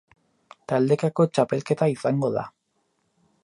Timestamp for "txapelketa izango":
1.39-2.33